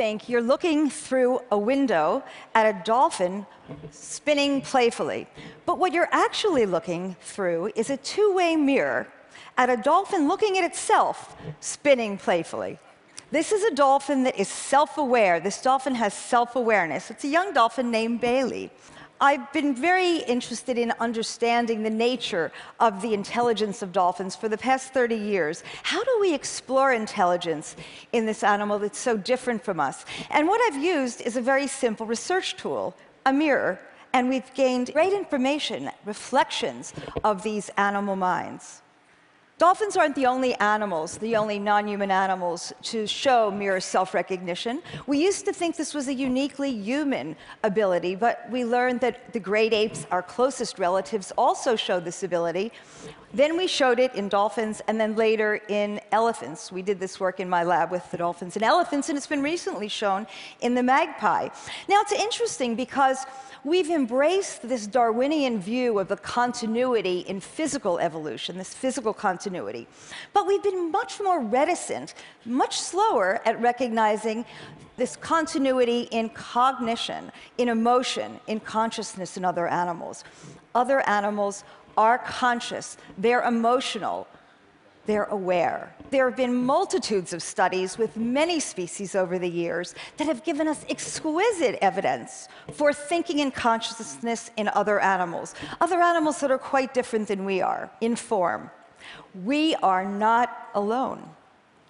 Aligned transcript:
think 0.00 0.30
you're 0.30 0.40
looking 0.54 0.88
through 0.88 1.38
a 1.50 1.58
window 1.58 2.22
at 2.54 2.64
a 2.64 2.82
dolphin 2.84 3.44
spinning 3.90 4.62
playfully. 4.62 5.26
But 5.66 5.78
what 5.78 5.92
you're 5.92 6.08
actually 6.10 6.64
looking 6.64 7.16
through 7.20 7.72
is 7.76 7.90
a 7.90 7.98
two-way 7.98 8.56
mirror 8.56 9.06
at 9.58 9.68
a 9.68 9.76
dolphin 9.76 10.26
looking 10.26 10.56
at 10.56 10.64
itself 10.64 11.36
spinning 11.60 12.16
playfully. 12.16 12.78
This 13.30 13.52
is 13.52 13.62
a 13.62 13.74
dolphin 13.74 14.22
that 14.24 14.40
is 14.40 14.48
self-aware. 14.48 15.38
This 15.38 15.60
dolphin 15.60 15.94
has 15.96 16.14
self-awareness. 16.14 17.10
It's 17.10 17.24
a 17.24 17.28
young 17.28 17.52
dolphin 17.52 17.90
named 17.90 18.22
Bailey. 18.22 18.70
I've 19.22 19.52
been 19.52 19.74
very 19.74 20.18
interested 20.18 20.78
in 20.78 20.94
understanding 20.98 21.82
the 21.82 21.90
nature 21.90 22.52
of 22.78 23.02
the 23.02 23.12
intelligence 23.12 23.82
of 23.82 23.92
dolphins 23.92 24.34
for 24.34 24.48
the 24.48 24.56
past 24.56 24.94
30 24.94 25.14
years. 25.14 25.62
How 25.82 26.02
do 26.02 26.18
we 26.22 26.32
explore 26.32 26.94
intelligence 26.94 27.76
in 28.12 28.24
this 28.24 28.42
animal 28.42 28.78
that's 28.78 28.98
so 28.98 29.18
different 29.18 29.62
from 29.62 29.78
us? 29.78 30.06
And 30.30 30.48
what 30.48 30.60
I've 30.62 30.82
used 30.82 31.20
is 31.20 31.36
a 31.36 31.42
very 31.42 31.66
simple 31.66 32.06
research 32.06 32.56
tool, 32.56 32.96
a 33.26 33.32
mirror, 33.32 33.78
and 34.14 34.30
we've 34.30 34.54
gained 34.54 34.90
great 34.94 35.12
information, 35.12 35.90
reflections 36.06 36.94
of 37.22 37.42
these 37.42 37.68
animal 37.76 38.16
minds. 38.16 38.80
Dolphins 39.60 39.94
aren't 39.94 40.14
the 40.14 40.24
only 40.24 40.54
animals, 40.54 41.18
the 41.18 41.36
only 41.36 41.58
non-human 41.58 42.10
animals 42.10 42.72
to 42.84 43.06
show 43.06 43.50
mirror 43.50 43.78
self-recognition. 43.78 44.80
We 45.06 45.22
used 45.22 45.44
to 45.44 45.52
think 45.52 45.76
this 45.76 45.92
was 45.92 46.08
a 46.08 46.14
uniquely 46.14 46.70
human 46.70 47.36
ability, 47.62 48.14
but 48.14 48.50
we 48.50 48.64
learned 48.64 49.00
that 49.00 49.34
the 49.34 49.38
great 49.38 49.74
apes, 49.74 50.06
our 50.10 50.22
closest 50.22 50.78
relatives, 50.78 51.30
also 51.36 51.76
show 51.76 52.00
this 52.00 52.22
ability. 52.22 52.72
Then 53.32 53.56
we 53.56 53.66
showed 53.66 54.00
it 54.00 54.14
in 54.14 54.28
dolphins, 54.28 54.82
and 54.88 55.00
then 55.00 55.14
later 55.14 55.60
in 55.68 56.00
elephants. 56.10 56.72
We 56.72 56.82
did 56.82 56.98
this 56.98 57.20
work 57.20 57.38
in 57.38 57.48
my 57.48 57.62
lab 57.62 57.90
with 57.90 58.10
the 58.10 58.16
dolphins 58.16 58.56
and 58.56 58.64
elephants, 58.64 59.08
and 59.08 59.16
it's 59.16 59.26
been 59.26 59.42
recently 59.42 59.88
shown 59.88 60.26
in 60.60 60.74
the 60.74 60.82
magpie. 60.82 61.48
Now, 61.88 62.00
it's 62.00 62.12
interesting 62.12 62.74
because 62.74 63.24
we've 63.62 63.90
embraced 63.90 64.68
this 64.68 64.86
Darwinian 64.86 65.60
view 65.60 65.98
of 65.98 66.08
the 66.08 66.16
continuity 66.16 67.20
in 67.20 67.40
physical 67.40 67.98
evolution, 67.98 68.58
this 68.58 68.74
physical 68.74 69.12
continuity. 69.12 69.86
But 70.32 70.46
we've 70.46 70.62
been 70.62 70.90
much 70.90 71.20
more 71.20 71.40
reticent, 71.40 72.14
much 72.44 72.80
slower 72.80 73.40
at 73.44 73.60
recognizing 73.60 74.44
this 74.96 75.16
continuity 75.16 76.02
in 76.10 76.28
cognition, 76.30 77.32
in 77.58 77.68
emotion, 77.68 78.38
in 78.48 78.60
consciousness 78.60 79.36
in 79.36 79.44
other 79.44 79.66
animals. 79.66 80.24
Other 80.74 81.00
animals 81.08 81.64
are 82.00 82.16
conscious, 82.16 82.96
they're 83.18 83.42
emotional, 83.42 84.26
they're 85.04 85.24
aware. 85.24 85.94
There 86.10 86.26
have 86.26 86.36
been 86.36 86.54
multitudes 86.54 87.34
of 87.34 87.42
studies 87.42 87.98
with 87.98 88.16
many 88.16 88.58
species 88.58 89.14
over 89.14 89.38
the 89.38 89.50
years 89.50 89.94
that 90.16 90.26
have 90.26 90.42
given 90.42 90.66
us 90.66 90.82
exquisite 90.88 91.78
evidence 91.82 92.48
for 92.72 92.94
thinking 92.94 93.42
and 93.42 93.52
consciousness 93.52 94.50
in 94.56 94.68
other 94.68 94.98
animals, 94.98 95.54
other 95.78 96.00
animals 96.00 96.40
that 96.40 96.50
are 96.50 96.64
quite 96.74 96.94
different 96.94 97.28
than 97.28 97.44
we 97.44 97.60
are 97.60 97.90
in 98.00 98.16
form. 98.16 98.70
We 99.44 99.74
are 99.76 100.04
not 100.06 100.70
alone. 100.74 101.28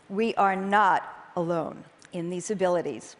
We 0.09 0.35
are 0.35 0.57
not 0.57 1.31
alone 1.37 1.85
in 2.13 2.31
these 2.31 2.51
abilities. 2.51 3.15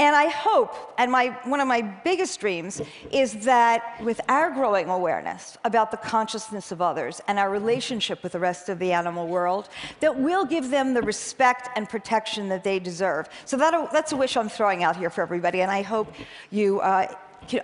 And 0.00 0.16
I 0.16 0.28
hope, 0.28 0.94
and 0.96 1.12
my, 1.12 1.26
one 1.44 1.60
of 1.60 1.68
my 1.68 1.82
biggest 1.82 2.40
dreams, 2.40 2.80
is 3.12 3.34
that 3.44 4.02
with 4.02 4.18
our 4.30 4.50
growing 4.50 4.88
awareness 4.88 5.58
about 5.62 5.90
the 5.90 5.98
consciousness 5.98 6.72
of 6.72 6.80
others 6.80 7.20
and 7.28 7.38
our 7.38 7.50
relationship 7.50 8.22
with 8.22 8.32
the 8.32 8.38
rest 8.38 8.70
of 8.70 8.78
the 8.78 8.92
animal 8.92 9.28
world, 9.28 9.68
that 10.00 10.18
we'll 10.18 10.46
give 10.46 10.70
them 10.70 10.94
the 10.94 11.02
respect 11.02 11.68
and 11.76 11.86
protection 11.86 12.48
that 12.48 12.64
they 12.64 12.78
deserve. 12.78 13.28
So 13.44 13.58
that, 13.58 13.92
that's 13.92 14.12
a 14.12 14.16
wish 14.16 14.38
I'm 14.38 14.48
throwing 14.48 14.82
out 14.84 14.96
here 14.96 15.10
for 15.10 15.20
everybody, 15.20 15.60
and 15.60 15.70
I 15.70 15.82
hope 15.82 16.14
you, 16.50 16.80
uh, 16.80 17.14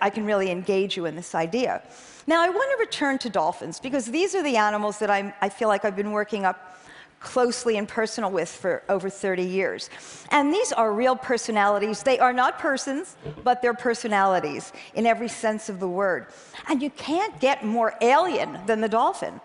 I 0.03 0.11
can 0.11 0.27
really 0.27 0.51
engage 0.51 0.95
you 0.95 1.07
in 1.07 1.17
this 1.17 1.35
idea. 1.35 1.83
Now, 2.27 2.43
I 2.43 2.51
want 2.51 2.71
to 2.73 2.77
return 2.79 3.17
to 3.19 3.31
dolphins, 3.31 3.81
because 3.81 4.05
these 4.05 4.35
are 4.35 4.43
the 4.43 4.59
animals 4.59 4.99
that 4.99 5.11
I'm, 5.11 5.33
I 5.41 5.49
feel 5.49 5.69
like 5.69 5.87
I've 5.87 5.97
been 5.97 6.13
working 6.13 6.45
up 6.45 6.76
closely 7.21 7.77
and 7.77 7.89
personal 7.89 8.31
with 8.31 8.49
for 8.49 8.83
over 8.89 9.11
30 9.11 9.43
years. 9.43 9.91
And 10.31 10.53
these 10.53 10.73
are 10.73 10.93
real 10.93 11.17
personalities. 11.17 12.03
They 12.03 12.19
are 12.19 12.33
not 12.33 12.59
persons, 12.59 13.17
but 13.43 13.63
they're 13.63 13.75
personalities 13.75 14.73
in 14.95 15.07
every 15.07 15.29
sense 15.29 15.69
of 15.69 15.81
the 15.81 15.89
word. 15.89 16.27
And 16.69 16.83
you 16.83 16.91
can't 16.91 17.39
get 17.41 17.65
more 17.65 17.95
alien 18.01 18.59
than 18.67 18.81
the 18.81 18.89
dolphin. 18.89 19.41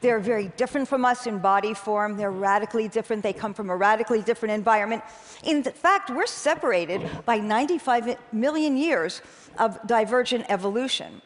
They're 0.00 0.20
very 0.20 0.48
different 0.56 0.88
from 0.88 1.04
us 1.04 1.26
in 1.26 1.38
body 1.38 1.74
form. 1.74 2.16
They're 2.16 2.30
radically 2.30 2.88
different. 2.88 3.22
They 3.22 3.34
come 3.34 3.52
from 3.52 3.68
a 3.68 3.76
radically 3.76 4.22
different 4.22 4.54
environment. 4.54 5.02
In 5.44 5.62
fact, 5.62 6.10
we're 6.10 6.26
separated 6.26 7.06
by 7.26 7.36
95 7.36 8.16
million 8.32 8.76
years 8.76 9.20
of 9.58 9.78
divergent 9.86 10.46
evolution. 10.48 11.20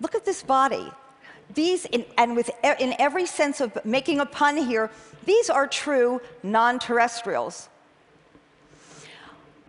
Look 0.00 0.14
at 0.14 0.24
this 0.24 0.42
body. 0.42 0.90
These, 1.54 1.84
in, 1.86 2.04
and 2.16 2.36
with, 2.36 2.50
in 2.78 2.94
every 2.98 3.26
sense 3.26 3.60
of 3.60 3.76
making 3.84 4.20
a 4.20 4.26
pun 4.26 4.56
here, 4.56 4.90
these 5.26 5.50
are 5.50 5.66
true 5.66 6.20
non-terrestrials. 6.42 7.68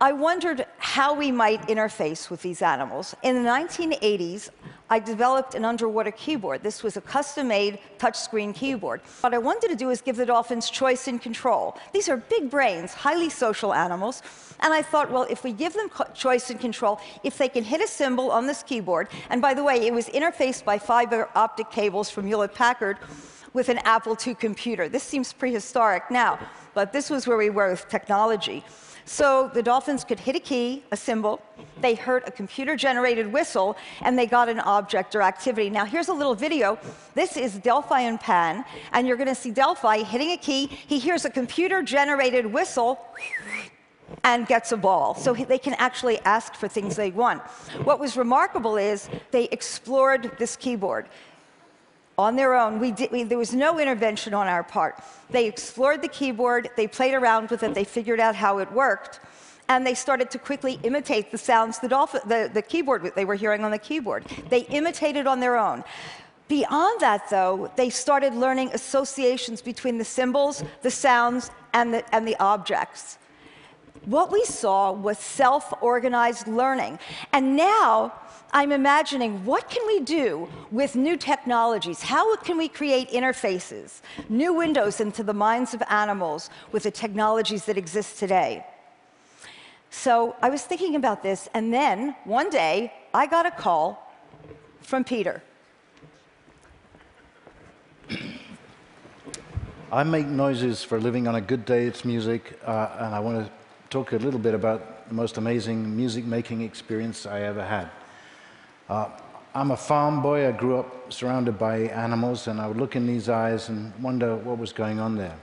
I 0.04 0.12
wondered 0.12 0.66
how 0.76 1.14
we 1.14 1.32
might 1.32 1.62
interface 1.66 2.28
with 2.28 2.42
these 2.42 2.60
animals. 2.60 3.16
In 3.22 3.42
the 3.42 3.48
1980s, 3.48 4.50
I 4.90 4.98
developed 4.98 5.54
an 5.54 5.64
underwater 5.64 6.10
keyboard. 6.10 6.62
This 6.62 6.82
was 6.82 6.98
a 6.98 7.00
custom-made 7.00 7.78
touchscreen 7.96 8.54
keyboard. 8.54 9.00
What 9.22 9.32
I 9.32 9.38
wanted 9.38 9.68
to 9.68 9.76
do 9.76 9.88
is 9.88 10.02
give 10.02 10.16
the 10.16 10.26
dolphins 10.26 10.68
choice 10.68 11.08
and 11.08 11.22
control. 11.22 11.78
These 11.94 12.10
are 12.10 12.18
big 12.18 12.50
brains, 12.50 12.92
highly 12.92 13.30
social 13.30 13.72
animals, 13.72 14.20
and 14.60 14.74
I 14.74 14.82
thought, 14.82 15.10
well, 15.10 15.26
if 15.30 15.42
we 15.42 15.54
give 15.54 15.72
them 15.72 15.88
choice 16.12 16.50
and 16.50 16.60
control, 16.60 17.00
if 17.22 17.38
they 17.38 17.48
can 17.48 17.64
hit 17.64 17.80
a 17.80 17.88
symbol 17.88 18.30
on 18.30 18.46
this 18.46 18.62
keyboard, 18.62 19.08
and 19.30 19.40
by 19.40 19.54
the 19.54 19.64
way, 19.64 19.86
it 19.86 19.94
was 19.94 20.10
interfaced 20.10 20.66
by 20.66 20.76
fiber 20.76 21.30
optic 21.34 21.70
cables 21.70 22.10
from 22.10 22.26
Hewlett-Packard 22.26 22.98
with 23.54 23.70
an 23.70 23.78
Apple 23.84 24.18
II 24.26 24.34
computer. 24.34 24.86
This 24.86 25.02
seems 25.02 25.32
prehistoric 25.32 26.10
now, 26.10 26.38
but 26.74 26.92
this 26.92 27.08
was 27.08 27.26
where 27.26 27.38
we 27.38 27.48
were 27.48 27.70
with 27.70 27.88
technology. 27.88 28.62
So 29.06 29.50
the 29.52 29.62
dolphins 29.62 30.02
could 30.02 30.18
hit 30.18 30.34
a 30.34 30.40
key, 30.40 30.82
a 30.90 30.96
symbol, 30.96 31.42
they 31.80 31.94
heard 31.94 32.22
a 32.26 32.30
computer-generated 32.30 33.30
whistle, 33.30 33.76
and 34.00 34.18
they 34.18 34.26
got 34.26 34.48
an 34.48 34.60
object 34.60 35.14
or 35.14 35.22
activity. 35.22 35.68
Now 35.68 35.84
here's 35.84 36.08
a 36.08 36.12
little 36.14 36.34
video. 36.34 36.78
This 37.14 37.36
is 37.36 37.58
Delphi 37.58 38.00
and 38.00 38.18
Pan, 38.18 38.64
and 38.92 39.06
you're 39.06 39.18
gonna 39.18 39.34
see 39.34 39.50
Delphi 39.50 40.02
hitting 40.02 40.30
a 40.30 40.38
key. 40.38 40.66
He 40.66 40.98
hears 40.98 41.24
a 41.24 41.30
computer-generated 41.30 42.46
whistle, 42.46 42.98
and 44.22 44.46
gets 44.46 44.70
a 44.72 44.76
ball. 44.76 45.14
So 45.14 45.34
they 45.34 45.58
can 45.58 45.74
actually 45.74 46.18
ask 46.20 46.54
for 46.54 46.68
things 46.68 46.94
they 46.94 47.10
want. 47.10 47.42
What 47.84 47.98
was 47.98 48.16
remarkable 48.16 48.76
is 48.76 49.08
they 49.30 49.44
explored 49.44 50.32
this 50.38 50.56
keyboard 50.56 51.08
on 52.16 52.36
their 52.36 52.54
own. 52.54 52.78
We 52.78 52.92
did, 52.92 53.10
we, 53.10 53.24
there 53.24 53.38
was 53.38 53.54
no 53.54 53.78
intervention 53.78 54.34
on 54.34 54.46
our 54.46 54.62
part. 54.62 55.02
They 55.30 55.46
explored 55.46 56.02
the 56.02 56.08
keyboard, 56.08 56.70
they 56.76 56.86
played 56.86 57.14
around 57.14 57.50
with 57.50 57.62
it, 57.62 57.74
they 57.74 57.84
figured 57.84 58.20
out 58.20 58.34
how 58.34 58.58
it 58.58 58.70
worked, 58.72 59.20
and 59.68 59.86
they 59.86 59.94
started 59.94 60.30
to 60.30 60.38
quickly 60.38 60.78
imitate 60.82 61.30
the 61.30 61.38
sounds 61.38 61.78
the, 61.78 61.88
dolphin, 61.88 62.20
the, 62.26 62.50
the 62.52 62.62
keyboard 62.62 63.10
they 63.16 63.24
were 63.24 63.34
hearing 63.34 63.64
on 63.64 63.70
the 63.70 63.78
keyboard. 63.78 64.24
They 64.50 64.60
imitated 64.60 65.26
on 65.26 65.40
their 65.40 65.56
own. 65.56 65.82
Beyond 66.46 67.00
that, 67.00 67.30
though, 67.30 67.70
they 67.76 67.88
started 67.88 68.34
learning 68.34 68.70
associations 68.74 69.62
between 69.62 69.96
the 69.96 70.04
symbols, 70.04 70.62
the 70.82 70.90
sounds, 70.90 71.50
and 71.72 71.94
the, 71.94 72.14
and 72.14 72.28
the 72.28 72.36
objects. 72.38 73.18
What 74.06 74.30
we 74.30 74.44
saw 74.44 74.92
was 74.92 75.18
self-organized 75.18 76.46
learning. 76.46 76.98
And 77.32 77.56
now 77.56 78.12
I'm 78.52 78.70
imagining 78.70 79.44
what 79.44 79.68
can 79.70 79.86
we 79.86 80.00
do 80.00 80.48
with 80.70 80.94
new 80.94 81.16
technologies? 81.16 82.02
How 82.02 82.36
can 82.36 82.58
we 82.58 82.68
create 82.68 83.10
interfaces, 83.10 84.00
new 84.28 84.52
windows 84.52 85.00
into 85.00 85.22
the 85.22 85.34
minds 85.34 85.74
of 85.74 85.82
animals 85.88 86.50
with 86.70 86.82
the 86.82 86.90
technologies 86.90 87.64
that 87.64 87.78
exist 87.78 88.18
today? 88.18 88.64
So 89.90 90.36
I 90.42 90.50
was 90.50 90.62
thinking 90.62 90.96
about 90.96 91.22
this, 91.22 91.48
and 91.54 91.72
then 91.72 92.16
one 92.24 92.50
day 92.50 92.92
I 93.14 93.26
got 93.26 93.46
a 93.46 93.50
call 93.50 94.12
from 94.82 95.04
Peter. 95.04 95.42
I 99.92 100.02
make 100.02 100.26
noises 100.26 100.82
for 100.82 100.96
a 100.96 101.00
living 101.00 101.28
on 101.28 101.36
a 101.36 101.40
good 101.40 101.64
day, 101.64 101.86
it's 101.86 102.04
music, 102.04 102.58
uh, 102.66 102.88
and 102.98 103.14
I 103.14 103.20
want 103.20 103.46
to 103.46 103.52
talk 103.94 104.10
a 104.10 104.16
little 104.16 104.40
bit 104.40 104.54
about 104.54 105.06
the 105.06 105.14
most 105.14 105.36
amazing 105.36 105.96
music 105.96 106.24
making 106.24 106.62
experience 106.62 107.26
I 107.26 107.42
ever 107.42 107.64
had. 107.64 107.90
Uh, 108.88 109.08
I'm 109.54 109.70
a 109.70 109.76
farm 109.76 110.20
boy. 110.20 110.48
I 110.48 110.50
grew 110.50 110.80
up 110.80 111.12
surrounded 111.12 111.60
by 111.60 111.76
animals, 112.06 112.48
and 112.48 112.60
I 112.60 112.66
would 112.66 112.76
look 112.76 112.96
in 112.96 113.06
these 113.06 113.28
eyes 113.28 113.68
and 113.68 113.92
wonder 114.02 114.34
what 114.34 114.58
was 114.58 114.72
going 114.72 114.98
on 114.98 115.16
there. 115.16 115.36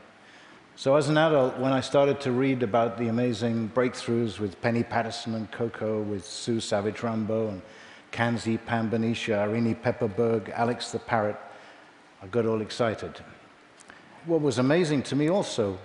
So 0.75 0.98
as 0.98 1.07
an 1.07 1.18
adult, 1.18 1.59
when 1.59 1.71
I 1.71 1.80
started 1.80 2.19
to 2.21 2.33
read 2.33 2.62
about 2.62 2.98
the 2.98 3.07
amazing 3.07 3.71
breakthroughs 3.74 4.38
with 4.38 4.59
Penny 4.59 4.83
Patterson 4.83 5.33
and 5.36 5.50
Koko, 5.50 6.01
with 6.01 6.25
Sue 6.25 6.59
Savage-Rumbaugh 6.59 7.51
and 7.51 7.62
Kanzi 8.12 8.59
Panbanisha, 8.59 9.38
Irene 9.38 9.75
Pepperberg, 9.75 10.50
Alex 10.50 10.92
the 10.92 11.00
Parrot, 11.00 11.38
I 12.21 12.27
got 12.27 12.45
all 12.45 12.59
excited. 12.59 13.13
What 14.25 14.42
was 14.42 14.57
amazing 14.57 15.04
to 15.04 15.15
me 15.15 15.30
also 15.30 15.77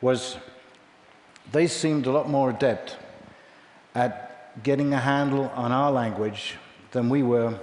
was 0.00 0.38
they 1.52 1.66
seemed 1.66 2.06
a 2.06 2.12
lot 2.12 2.28
more 2.28 2.50
adept 2.50 2.96
at 3.94 4.62
getting 4.62 4.92
a 4.92 4.98
handle 4.98 5.50
on 5.54 5.72
our 5.72 5.90
language 5.90 6.56
than 6.92 7.08
we 7.08 7.22
were 7.22 7.58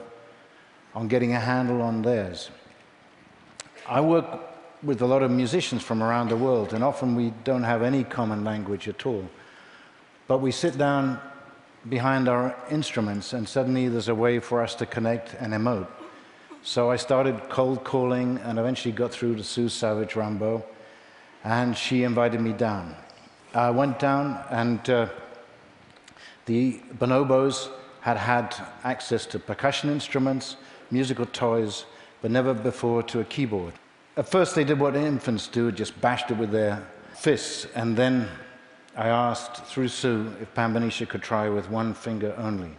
on 0.95 1.07
getting 1.07 1.33
a 1.33 1.39
handle 1.39 1.81
on 1.81 2.01
theirs. 2.01 2.49
I 3.87 4.01
work 4.01 4.25
with 4.83 5.01
a 5.01 5.05
lot 5.05 5.23
of 5.23 5.31
musicians 5.31 5.81
from 5.81 6.03
around 6.03 6.29
the 6.29 6.35
world, 6.35 6.73
and 6.73 6.83
often 6.83 7.15
we 7.15 7.33
don't 7.43 7.63
have 7.63 7.81
any 7.81 8.03
common 8.03 8.43
language 8.43 8.87
at 8.87 9.05
all. 9.05 9.27
But 10.27 10.39
we 10.39 10.51
sit 10.51 10.77
down 10.77 11.19
behind 11.87 12.27
our 12.27 12.55
instruments, 12.69 13.33
and 13.33 13.47
suddenly 13.47 13.87
there's 13.87 14.09
a 14.09 14.15
way 14.15 14.39
for 14.39 14.61
us 14.61 14.75
to 14.75 14.85
connect 14.85 15.33
and 15.35 15.53
emote. 15.53 15.87
So 16.63 16.91
I 16.91 16.97
started 16.97 17.49
cold 17.49 17.83
calling 17.83 18.39
and 18.39 18.59
eventually 18.59 18.91
got 18.91 19.11
through 19.11 19.35
to 19.35 19.43
Sue 19.43 19.69
Savage-Rumbaugh, 19.69 20.63
and 21.43 21.77
she 21.77 22.03
invited 22.03 22.41
me 22.41 22.51
down. 22.53 22.95
I 23.53 23.69
went 23.69 23.99
down, 23.99 24.43
and 24.49 24.89
uh, 24.89 25.07
the 26.45 26.79
bonobos 26.97 27.69
had 28.01 28.17
had 28.17 28.55
access 28.83 29.25
to 29.27 29.39
percussion 29.39 29.89
instruments, 29.89 30.57
musical 30.91 31.25
toys, 31.25 31.85
but 32.21 32.31
never 32.31 32.53
before 32.53 33.03
to 33.03 33.19
a 33.19 33.23
keyboard. 33.25 33.73
At 34.15 34.29
first, 34.29 34.55
they 34.55 34.63
did 34.63 34.79
what 34.79 34.95
infants 34.95 35.47
do, 35.47 35.71
just 35.71 35.99
bashed 36.01 36.31
it 36.31 36.37
with 36.37 36.51
their 36.51 36.87
fists, 37.13 37.67
and 37.75 37.95
then 37.95 38.27
I 38.95 39.09
asked 39.09 39.65
through 39.65 39.89
Sue 39.89 40.33
if 40.41 40.53
Panbanisha 40.55 41.07
could 41.07 41.21
try 41.21 41.49
with 41.49 41.69
one 41.69 41.93
finger 41.93 42.33
only. 42.37 42.71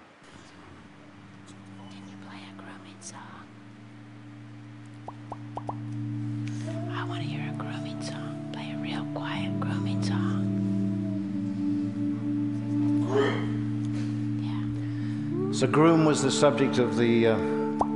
So, 15.58 15.66
groom 15.66 16.04
was 16.04 16.22
the 16.22 16.30
subject 16.30 16.78
of 16.78 16.96
the, 16.96 17.26
uh, 17.26 17.34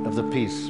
of 0.03 0.15
the 0.15 0.23
piece. 0.33 0.65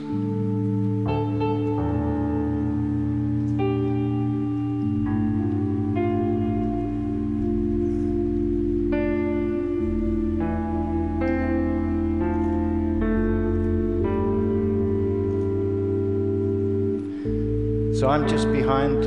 So 17.99 18.07
I'm 18.07 18.27
just 18.27 18.51
behind, 18.51 19.01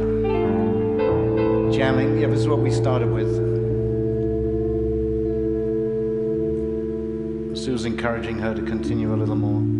jamming. 1.73 2.19
Yeah, 2.19 2.27
this 2.27 2.41
is 2.41 2.49
what 2.49 2.59
we 2.59 2.73
started 2.73 3.13
with. 3.13 3.46
Encouraging 8.07 8.39
her 8.39 8.55
to 8.55 8.63
continue 8.63 9.13
a 9.13 9.17
little 9.17 9.35
more. 9.35 9.76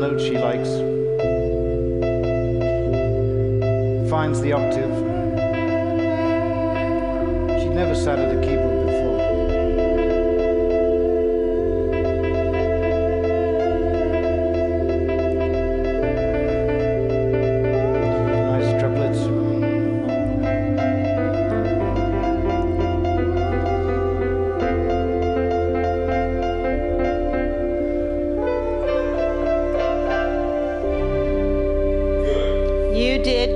Note 0.00 0.20
she 0.20 0.36
likes, 0.36 0.68
finds 4.10 4.40
the 4.40 4.52
octave. 4.52 4.94
She'd 7.60 7.74
never 7.74 7.94
sat 7.94 8.18
at 8.18 8.36
a 8.36 8.40
keyboard 8.40 8.65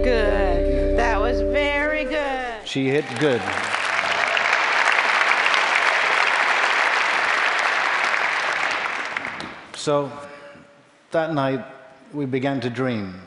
Good. 0.02 0.96
That 0.96 1.20
was 1.20 1.40
very 1.42 2.04
good. 2.04 2.66
She 2.66 2.88
hit 2.88 3.04
good. 3.18 3.42
So 9.74 10.10
that 11.10 11.34
night, 11.34 11.64
we 12.12 12.26
began 12.26 12.60
to 12.60 12.70
dream. 12.70 13.20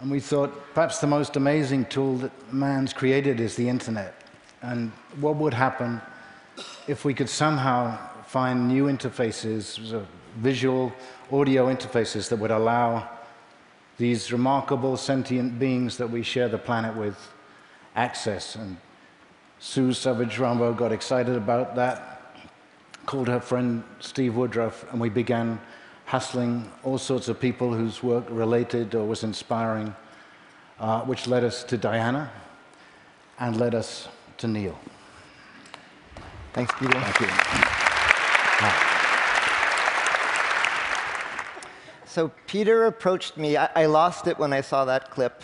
And 0.00 0.10
we 0.10 0.20
thought 0.20 0.52
perhaps 0.74 0.98
the 0.98 1.06
most 1.06 1.36
amazing 1.36 1.86
tool 1.86 2.16
that 2.18 2.32
man's 2.52 2.92
created 2.92 3.40
is 3.40 3.56
the 3.56 3.68
internet. 3.68 4.14
And 4.62 4.92
what 5.20 5.36
would 5.36 5.54
happen 5.54 6.00
if 6.86 7.04
we 7.04 7.12
could 7.14 7.28
somehow 7.28 7.98
find 8.24 8.68
new 8.68 8.84
interfaces, 8.84 10.04
visual, 10.36 10.92
audio 11.30 11.66
interfaces 11.66 12.28
that 12.28 12.36
would 12.36 12.50
allow 12.50 13.08
these 13.98 14.32
remarkable 14.32 14.96
sentient 14.96 15.58
beings 15.58 15.96
that 15.98 16.08
we 16.08 16.22
share 16.22 16.48
the 16.48 16.58
planet 16.58 16.96
with 16.96 17.16
access. 17.94 18.54
And 18.54 18.76
Sue 19.58 19.92
Savage-Rumbaugh 19.92 20.76
got 20.76 20.92
excited 20.92 21.36
about 21.36 21.74
that, 21.74 22.22
called 23.06 23.28
her 23.28 23.40
friend 23.40 23.82
Steve 24.00 24.36
Woodruff, 24.36 24.90
and 24.92 25.00
we 25.00 25.08
began 25.08 25.60
hustling 26.06 26.70
all 26.84 26.96
sorts 26.96 27.28
of 27.28 27.38
people 27.38 27.74
whose 27.74 28.02
work 28.02 28.24
related 28.30 28.94
or 28.94 29.04
was 29.04 29.24
inspiring, 29.24 29.94
uh, 30.78 31.02
which 31.02 31.26
led 31.26 31.44
us 31.44 31.64
to 31.64 31.76
Diana 31.76 32.30
and 33.40 33.58
led 33.58 33.74
us 33.74 34.08
to 34.38 34.46
Neil. 34.46 34.78
Thanks, 36.54 36.72
Peter. 36.78 36.98
Thank 37.00 37.20
you. 38.92 38.97
So 42.18 42.32
Peter 42.48 42.86
approached 42.86 43.36
me. 43.36 43.56
I, 43.56 43.70
I 43.76 43.86
lost 43.86 44.26
it 44.26 44.36
when 44.40 44.52
I 44.52 44.60
saw 44.60 44.84
that 44.86 45.12
clip. 45.12 45.40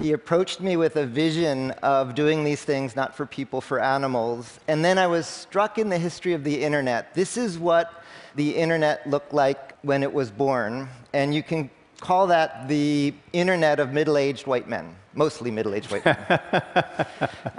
He 0.00 0.12
approached 0.12 0.60
me 0.60 0.76
with 0.76 0.94
a 0.94 1.04
vision 1.04 1.72
of 1.82 2.14
doing 2.14 2.44
these 2.44 2.62
things 2.62 2.94
not 2.94 3.16
for 3.16 3.26
people, 3.26 3.60
for 3.60 3.80
animals. 3.80 4.60
And 4.68 4.84
then 4.84 4.98
I 4.98 5.08
was 5.08 5.26
struck 5.26 5.76
in 5.76 5.88
the 5.88 5.98
history 5.98 6.32
of 6.32 6.44
the 6.44 6.62
internet. 6.62 7.12
This 7.12 7.36
is 7.36 7.58
what 7.58 8.04
the 8.36 8.54
internet 8.54 9.04
looked 9.10 9.34
like 9.34 9.76
when 9.82 10.04
it 10.04 10.12
was 10.12 10.30
born. 10.30 10.88
And 11.12 11.34
you 11.34 11.42
can 11.42 11.68
call 11.98 12.28
that 12.28 12.68
the 12.68 13.12
internet 13.32 13.80
of 13.80 13.92
middle 13.92 14.16
aged 14.16 14.46
white 14.46 14.68
men, 14.68 14.94
mostly 15.12 15.50
middle 15.50 15.74
aged 15.74 15.90
white 15.90 16.04
men. 16.04 16.40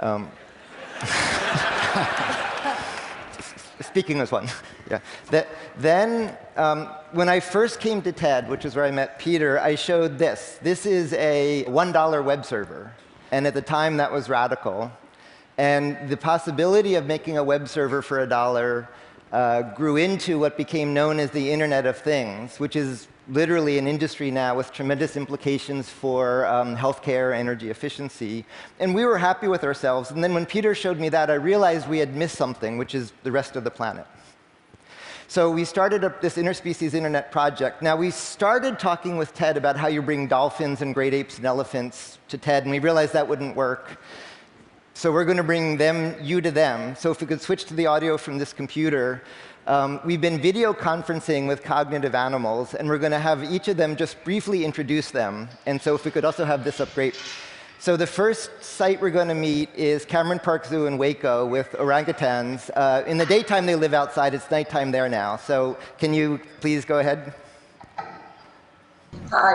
um, 0.00 0.30
speaking 3.96 4.20
as 4.20 4.30
one. 4.30 4.46
yeah. 4.90 4.98
That, 5.30 5.48
then, 5.78 6.36
um, 6.58 6.90
when 7.12 7.30
I 7.30 7.40
first 7.40 7.80
came 7.80 8.02
to 8.02 8.12
TED, 8.12 8.46
which 8.46 8.66
is 8.66 8.76
where 8.76 8.84
I 8.84 8.90
met 8.90 9.18
Peter, 9.18 9.58
I 9.58 9.74
showed 9.74 10.18
this. 10.18 10.58
This 10.60 10.84
is 10.84 11.14
a 11.14 11.64
$1 11.66 12.24
web 12.24 12.44
server. 12.44 12.92
And 13.30 13.46
at 13.46 13.54
the 13.54 13.62
time, 13.62 13.96
that 13.96 14.12
was 14.12 14.28
radical. 14.28 14.92
And 15.56 16.10
the 16.10 16.16
possibility 16.18 16.96
of 16.96 17.06
making 17.06 17.38
a 17.38 17.42
web 17.42 17.68
server 17.68 18.02
for 18.02 18.20
a 18.20 18.28
dollar 18.28 18.86
uh, 19.32 19.62
grew 19.62 19.96
into 19.96 20.38
what 20.38 20.58
became 20.58 20.92
known 20.92 21.18
as 21.18 21.30
the 21.30 21.50
Internet 21.50 21.86
of 21.86 21.96
Things, 21.96 22.60
which 22.60 22.76
is 22.76 23.08
literally 23.28 23.78
an 23.78 23.86
industry 23.86 24.30
now 24.30 24.54
with 24.54 24.72
tremendous 24.72 25.16
implications 25.16 25.88
for 25.88 26.46
um, 26.46 26.76
healthcare, 26.76 27.34
energy 27.34 27.70
efficiency. 27.70 28.44
And 28.78 28.94
we 28.94 29.04
were 29.04 29.18
happy 29.18 29.48
with 29.48 29.64
ourselves. 29.64 30.10
And 30.10 30.22
then 30.22 30.32
when 30.34 30.46
Peter 30.46 30.74
showed 30.74 30.98
me 30.98 31.08
that, 31.10 31.30
I 31.30 31.34
realized 31.34 31.88
we 31.88 31.98
had 31.98 32.14
missed 32.14 32.36
something, 32.36 32.78
which 32.78 32.94
is 32.94 33.12
the 33.24 33.32
rest 33.32 33.56
of 33.56 33.64
the 33.64 33.70
planet. 33.70 34.06
So 35.28 35.50
we 35.50 35.64
started 35.64 36.04
up 36.04 36.20
this 36.20 36.36
interspecies 36.36 36.94
internet 36.94 37.32
project. 37.32 37.82
Now 37.82 37.96
we 37.96 38.12
started 38.12 38.78
talking 38.78 39.16
with 39.16 39.34
TED 39.34 39.56
about 39.56 39.76
how 39.76 39.88
you 39.88 40.00
bring 40.00 40.28
dolphins 40.28 40.82
and 40.82 40.94
great 40.94 41.12
apes 41.14 41.38
and 41.38 41.46
elephants 41.46 42.18
to 42.28 42.38
TED, 42.38 42.62
and 42.62 42.70
we 42.70 42.78
realized 42.78 43.12
that 43.14 43.26
wouldn't 43.26 43.56
work. 43.56 44.00
So 44.94 45.10
we're 45.12 45.24
going 45.24 45.36
to 45.36 45.42
bring 45.42 45.76
them, 45.76 46.14
you 46.22 46.40
to 46.40 46.50
them. 46.50 46.94
So 46.94 47.10
if 47.10 47.20
we 47.20 47.26
could 47.26 47.42
switch 47.42 47.64
to 47.66 47.74
the 47.74 47.86
audio 47.86 48.16
from 48.16 48.38
this 48.38 48.52
computer. 48.52 49.22
Um, 49.66 49.98
we've 50.04 50.20
been 50.20 50.40
video 50.40 50.72
conferencing 50.72 51.48
with 51.48 51.64
cognitive 51.64 52.14
animals, 52.14 52.74
and 52.74 52.88
we're 52.88 52.98
going 52.98 53.10
to 53.10 53.18
have 53.18 53.42
each 53.42 53.66
of 53.66 53.76
them 53.76 53.96
just 53.96 54.22
briefly 54.22 54.64
introduce 54.64 55.10
them. 55.10 55.48
And 55.66 55.82
so 55.82 55.96
if 55.96 56.04
we 56.04 56.12
could 56.12 56.24
also 56.24 56.44
have 56.44 56.62
this 56.62 56.80
up 56.80 56.94
great. 56.94 57.20
So 57.80 57.96
the 57.96 58.06
first 58.06 58.62
site 58.62 59.00
we're 59.00 59.10
going 59.10 59.26
to 59.26 59.34
meet 59.34 59.68
is 59.74 60.04
Cameron 60.04 60.38
Park 60.38 60.66
Zoo 60.66 60.86
in 60.86 60.98
Waco 60.98 61.44
with 61.44 61.72
orangutans. 61.72 62.70
Uh, 62.76 63.02
in 63.08 63.18
the 63.18 63.26
daytime, 63.26 63.66
they 63.66 63.74
live 63.74 63.92
outside. 63.92 64.34
It's 64.34 64.48
nighttime 64.52 64.92
there 64.92 65.08
now. 65.08 65.36
So 65.36 65.76
can 65.98 66.14
you 66.14 66.40
please 66.60 66.84
go 66.84 67.00
ahead? 67.00 67.34
Hi. 67.98 69.54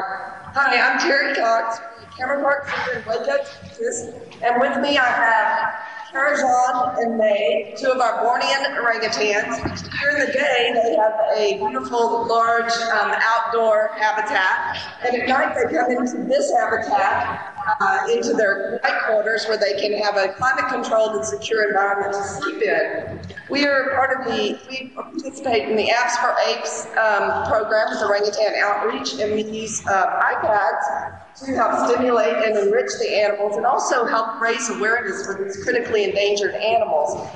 Hi, 0.54 0.92
I'm 0.92 1.00
Terry 1.00 1.34
Cox, 1.36 1.80
Cameron 2.18 2.42
Park 2.42 2.68
Zoo 2.68 3.00
in 3.00 3.06
Waco, 3.06 3.38
Texas. 3.38 4.10
And 4.44 4.60
with 4.60 4.78
me, 4.82 4.98
I 4.98 5.06
have 5.06 5.91
Kerajaan 6.12 6.98
and 7.02 7.18
May, 7.18 7.74
two 7.78 7.90
of 7.90 8.02
our 8.02 8.24
Bornean 8.26 8.76
orangutans. 8.76 9.90
During 10.00 10.26
the 10.26 10.34
day, 10.34 10.74
they 10.74 10.96
have 10.96 11.14
a 11.38 11.58
beautiful, 11.70 12.28
large 12.28 12.72
um, 12.74 13.14
outdoor 13.16 13.92
habitat. 13.98 14.78
And 15.06 15.22
at 15.22 15.30
night, 15.30 15.56
they 15.56 15.74
come 15.74 15.90
into 15.92 16.24
this 16.28 16.52
habitat, 16.52 17.56
uh, 17.80 18.08
into 18.12 18.34
their 18.34 18.82
night 18.84 19.02
quarters 19.08 19.46
where 19.48 19.58
they 19.58 19.80
can 19.80 19.94
have 20.04 20.18
a 20.18 20.34
climate-controlled 20.34 21.16
and 21.16 21.26
secure 21.26 21.70
environment 21.70 22.14
to 22.14 22.24
sleep 22.24 22.62
in. 22.62 23.22
We 23.50 23.66
are 23.66 23.92
part 23.96 24.20
of 24.20 24.26
the, 24.26 24.60
we 24.70 24.90
participate 24.90 25.70
in 25.70 25.78
the 25.78 25.92
Apps 25.92 26.18
for 26.20 26.36
Apes 26.50 26.88
um, 26.98 27.48
program 27.48 27.90
with 27.90 28.02
Orangutan 28.02 28.54
Outreach, 28.62 29.14
and 29.14 29.34
we 29.34 29.44
use 29.44 29.86
uh, 29.88 30.20
iPads 30.20 31.21
to 31.38 31.56
help 31.56 31.90
stimulate 31.90 32.36
and 32.36 32.58
enrich 32.58 32.92
the 33.00 33.10
animals 33.10 33.58
and 33.58 33.66
also 33.66 34.06
help 34.06 34.40
raise 34.42 34.70
awareness 34.70 35.26
for 35.26 35.44
these 35.44 35.64
critically 35.64 36.04
endangered 36.04 36.56
animals. 36.56 37.28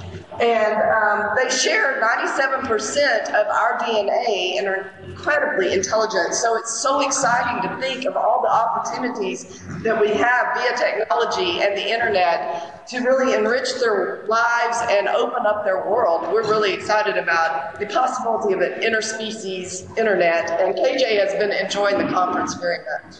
And 0.41 0.73
um, 0.73 1.35
they 1.37 1.49
share 1.49 2.01
97% 2.01 3.29
of 3.29 3.47
our 3.47 3.79
DNA 3.79 4.57
and 4.57 4.67
are 4.67 4.93
incredibly 5.07 5.71
intelligent. 5.71 6.33
So 6.33 6.57
it's 6.57 6.81
so 6.81 6.99
exciting 6.99 7.69
to 7.69 7.77
think 7.77 8.03
of 8.03 8.17
all 8.17 8.41
the 8.41 8.51
opportunities 8.51 9.61
that 9.83 9.99
we 9.99 10.09
have 10.09 10.55
via 10.55 10.75
technology 10.77 11.61
and 11.61 11.77
the 11.77 11.89
internet 11.89 12.85
to 12.87 12.99
really 12.99 13.33
enrich 13.33 13.75
their 13.79 14.25
lives 14.27 14.77
and 14.89 15.07
open 15.07 15.45
up 15.45 15.63
their 15.63 15.89
world. 15.89 16.31
We're 16.33 16.47
really 16.49 16.73
excited 16.73 17.17
about 17.17 17.79
the 17.79 17.85
possibility 17.85 18.53
of 18.53 18.59
an 18.59 18.81
interspecies 18.81 19.97
internet, 19.97 20.59
and 20.59 20.75
KJ 20.75 21.17
has 21.17 21.33
been 21.35 21.51
enjoying 21.51 21.97
the 21.97 22.11
conference 22.11 22.55
very 22.55 22.79
much. 22.79 23.15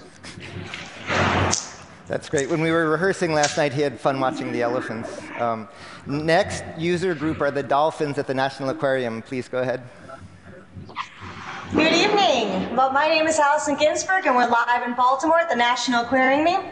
That's 2.08 2.30
great. 2.30 2.50
When 2.50 2.62
we 2.62 2.70
were 2.70 2.90
rehearsing 2.90 3.34
last 3.34 3.58
night, 3.58 3.74
he 3.74 3.82
had 3.82 4.00
fun 4.00 4.20
watching 4.20 4.52
the 4.52 4.62
elephants. 4.62 5.10
Um, 5.40 5.68
next 6.06 6.64
user 6.78 7.16
group 7.16 7.42
are 7.42 7.50
the 7.50 7.64
dolphins 7.64 8.20
at 8.20 8.28
the 8.28 8.34
National 8.34 8.70
Aquarium. 8.70 9.24
Please 9.24 9.48
go 9.48 9.60
ahead. 9.60 9.82
Good 11.74 11.94
evening. 11.94 12.76
Well, 12.76 12.92
my 12.94 13.08
name 13.08 13.26
is 13.26 13.40
Allison 13.40 13.76
Ginsberg, 13.76 14.28
and 14.28 14.36
we're 14.36 14.48
live 14.48 14.88
in 14.88 14.94
Baltimore 14.94 15.40
at 15.40 15.50
the 15.50 15.56
National 15.56 16.04
Aquarium. 16.04 16.64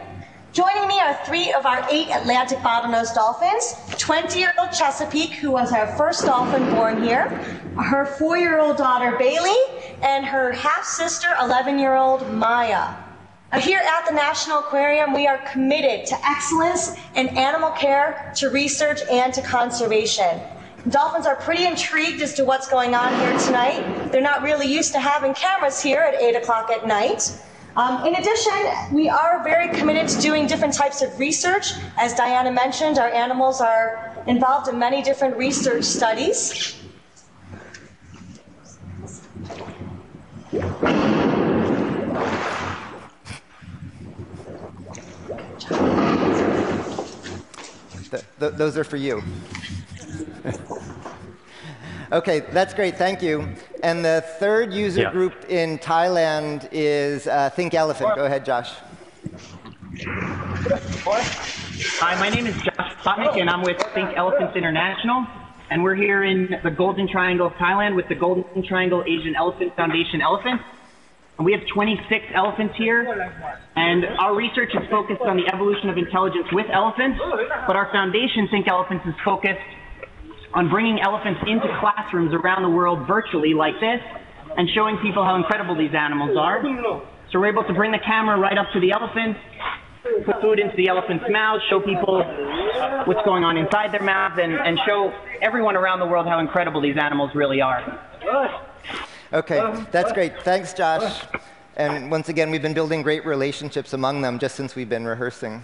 Joining 0.52 0.86
me 0.86 1.00
are 1.00 1.18
three 1.26 1.52
of 1.52 1.66
our 1.66 1.84
eight 1.90 2.06
Atlantic 2.12 2.58
bottlenose 2.58 3.12
dolphins 3.12 3.74
20 3.98 4.38
year 4.38 4.52
old 4.60 4.70
Chesapeake, 4.70 5.32
who 5.32 5.50
was 5.50 5.72
our 5.72 5.88
first 5.96 6.24
dolphin 6.24 6.70
born 6.76 7.02
here, 7.02 7.28
her 7.76 8.06
four 8.06 8.38
year 8.38 8.60
old 8.60 8.76
daughter 8.76 9.16
Bailey, 9.18 9.58
and 10.00 10.24
her 10.24 10.52
half 10.52 10.84
sister, 10.84 11.26
11 11.40 11.80
year 11.80 11.96
old 11.96 12.32
Maya. 12.32 13.03
Here 13.60 13.78
at 13.78 14.04
the 14.04 14.12
National 14.12 14.58
Aquarium, 14.58 15.14
we 15.14 15.28
are 15.28 15.38
committed 15.52 16.06
to 16.06 16.16
excellence 16.26 16.96
in 17.14 17.28
animal 17.28 17.70
care, 17.70 18.32
to 18.36 18.50
research, 18.50 19.00
and 19.08 19.32
to 19.32 19.42
conservation. 19.42 20.40
Dolphins 20.90 21.24
are 21.24 21.36
pretty 21.36 21.64
intrigued 21.64 22.20
as 22.20 22.34
to 22.34 22.44
what's 22.44 22.66
going 22.68 22.96
on 22.96 23.14
here 23.20 23.38
tonight. 23.38 24.10
They're 24.10 24.20
not 24.20 24.42
really 24.42 24.66
used 24.66 24.92
to 24.94 24.98
having 24.98 25.34
cameras 25.34 25.80
here 25.80 26.00
at 26.00 26.20
8 26.20 26.34
o'clock 26.34 26.68
at 26.70 26.84
night. 26.86 27.38
Um, 27.76 28.04
in 28.04 28.16
addition, 28.16 28.52
we 28.92 29.08
are 29.08 29.40
very 29.44 29.68
committed 29.68 30.08
to 30.08 30.20
doing 30.20 30.48
different 30.48 30.74
types 30.74 31.00
of 31.00 31.16
research. 31.20 31.74
As 31.96 32.12
Diana 32.12 32.50
mentioned, 32.50 32.98
our 32.98 33.10
animals 33.10 33.60
are 33.60 34.16
involved 34.26 34.68
in 34.68 34.80
many 34.80 35.00
different 35.00 35.36
research 35.36 35.84
studies. 35.84 36.76
Th- 48.38 48.50
th- 48.50 48.58
those 48.58 48.76
are 48.78 48.84
for 48.84 48.96
you. 48.96 49.22
okay, 52.12 52.40
that's 52.40 52.74
great. 52.74 52.96
Thank 52.96 53.22
you. 53.22 53.48
And 53.82 54.04
the 54.04 54.24
third 54.38 54.72
user 54.72 55.02
Yeah. 55.02 55.10
group 55.12 55.34
in 55.48 55.78
Thailand 55.78 56.68
is 56.72 57.26
uh, 57.26 57.50
Think 57.50 57.74
Elephant. 57.74 58.14
Go 58.14 58.24
ahead, 58.24 58.44
Josh. 58.44 58.72
Hi, 62.00 62.18
my 62.18 62.28
name 62.30 62.46
is 62.46 62.54
Josh 62.62 62.94
Plotnik, 63.02 63.40
and 63.40 63.48
I'm 63.48 63.62
with 63.62 63.80
Think 63.94 64.10
Elephants 64.16 64.56
International. 64.56 65.26
And 65.70 65.82
we're 65.82 65.94
here 65.94 66.24
in 66.24 66.58
the 66.62 66.70
Golden 66.70 67.08
Triangle 67.08 67.46
of 67.46 67.52
Thailand 67.54 67.94
with 67.96 68.08
the 68.08 68.14
Golden 68.14 68.62
Triangle 68.66 69.02
Asian 69.06 69.34
Elephant 69.34 69.74
Foundation 69.76 70.20
Elephants. 70.20 70.62
And 71.38 71.44
we 71.44 71.52
have 71.52 71.62
26 71.72 72.24
elephants 72.34 72.74
here. 72.76 73.02
And 73.76 74.04
our 74.18 74.34
research 74.36 74.70
is 74.74 74.88
focused 74.90 75.22
on 75.22 75.36
the 75.36 75.46
evolution 75.52 75.88
of 75.88 75.98
intelligence 75.98 76.46
with 76.52 76.66
elephants. 76.72 77.18
But 77.66 77.74
our 77.76 77.90
foundation, 77.90 78.48
Think 78.50 78.68
Elephants, 78.68 79.04
is 79.06 79.14
focused 79.24 79.58
on 80.54 80.70
bringing 80.70 81.00
elephants 81.00 81.40
into 81.46 81.66
classrooms 81.80 82.32
around 82.32 82.62
the 82.62 82.70
world 82.70 83.08
virtually 83.08 83.54
like 83.54 83.74
this 83.80 84.00
and 84.56 84.68
showing 84.74 84.96
people 84.98 85.24
how 85.24 85.34
incredible 85.34 85.76
these 85.76 85.94
animals 85.94 86.36
are. 86.38 86.62
So 87.32 87.40
we're 87.40 87.50
able 87.50 87.64
to 87.64 87.74
bring 87.74 87.90
the 87.90 87.98
camera 87.98 88.38
right 88.38 88.56
up 88.56 88.68
to 88.72 88.78
the 88.78 88.92
elephants, 88.92 89.40
put 90.24 90.40
food 90.40 90.60
into 90.60 90.76
the 90.76 90.86
elephant's 90.86 91.24
mouth, 91.28 91.60
show 91.68 91.80
people 91.80 92.22
what's 93.06 93.24
going 93.26 93.42
on 93.42 93.56
inside 93.56 93.90
their 93.92 94.04
mouth, 94.04 94.38
and, 94.38 94.52
and 94.54 94.78
show 94.86 95.12
everyone 95.42 95.74
around 95.74 95.98
the 95.98 96.06
world 96.06 96.28
how 96.28 96.38
incredible 96.38 96.80
these 96.80 96.96
animals 96.96 97.32
really 97.34 97.60
are. 97.60 97.82
Okay, 99.34 99.84
that's 99.90 100.12
great. 100.12 100.42
Thanks, 100.44 100.72
Josh. 100.72 101.24
And 101.76 102.08
once 102.08 102.28
again, 102.28 102.52
we've 102.52 102.62
been 102.62 102.72
building 102.72 103.02
great 103.02 103.26
relationships 103.26 103.92
among 103.92 104.22
them 104.22 104.38
just 104.38 104.54
since 104.54 104.76
we've 104.76 104.88
been 104.88 105.04
rehearsing. 105.04 105.60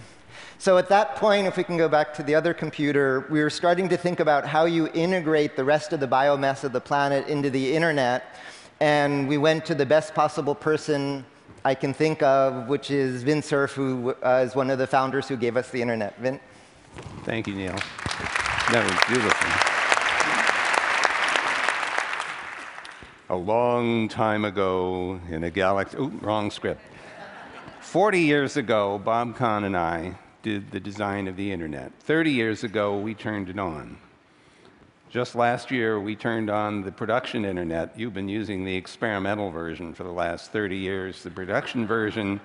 So 0.57 0.77
at 0.77 0.89
that 0.89 1.15
point, 1.15 1.47
if 1.47 1.55
we 1.55 1.63
can 1.63 1.77
go 1.77 1.87
back 1.87 2.13
to 2.15 2.23
the 2.23 2.35
other 2.35 2.53
computer, 2.53 3.25
we 3.29 3.41
were 3.41 3.49
starting 3.49 3.87
to 3.87 3.95
think 3.95 4.19
about 4.19 4.45
how 4.45 4.65
you 4.65 4.89
integrate 4.93 5.55
the 5.55 5.63
rest 5.63 5.93
of 5.93 6.01
the 6.01 6.07
biomass 6.07 6.65
of 6.65 6.73
the 6.73 6.81
planet 6.81 7.27
into 7.29 7.49
the 7.49 7.73
internet. 7.73 8.35
And 8.81 9.25
we 9.25 9.37
went 9.37 9.65
to 9.67 9.73
the 9.73 9.85
best 9.85 10.13
possible 10.13 10.53
person 10.53 11.25
I 11.63 11.73
can 11.73 11.93
think 11.93 12.21
of, 12.21 12.67
which 12.67 12.91
is 12.91 13.23
Vint 13.23 13.45
Cerf, 13.45 13.71
who 13.71 14.13
uh, 14.21 14.43
is 14.45 14.53
one 14.53 14.69
of 14.69 14.79
the 14.79 14.87
founders 14.87 15.29
who 15.29 15.37
gave 15.37 15.55
us 15.55 15.69
the 15.69 15.81
internet. 15.81 16.17
Vint? 16.17 16.41
Thank 17.23 17.47
you, 17.47 17.55
Neil. 17.55 17.79
That 18.69 18.83
was 18.83 18.99
beautiful. 19.07 19.70
A 23.31 23.37
long 23.37 24.09
time 24.09 24.43
ago 24.43 25.17
in 25.29 25.45
a 25.45 25.49
galaxy, 25.49 25.97
ooh, 25.97 26.09
wrong 26.19 26.51
script. 26.51 26.81
40 27.79 28.19
years 28.19 28.57
ago, 28.57 28.99
Bob 28.99 29.37
Kahn 29.37 29.63
and 29.63 29.77
I 29.77 30.19
did 30.43 30.69
the 30.71 30.81
design 30.81 31.29
of 31.29 31.37
the 31.37 31.49
internet. 31.49 31.93
30 32.01 32.29
years 32.29 32.65
ago, 32.65 32.97
we 32.97 33.13
turned 33.13 33.47
it 33.47 33.57
on. 33.57 33.95
Just 35.09 35.33
last 35.33 35.71
year, 35.71 35.97
we 35.97 36.13
turned 36.13 36.49
on 36.49 36.81
the 36.81 36.91
production 36.91 37.45
internet. 37.45 37.97
You've 37.97 38.13
been 38.13 38.27
using 38.27 38.65
the 38.65 38.75
experimental 38.75 39.49
version 39.49 39.93
for 39.93 40.03
the 40.03 40.11
last 40.11 40.51
30 40.51 40.75
years. 40.75 41.23
The 41.23 41.31
production 41.31 41.87
version 41.87 42.41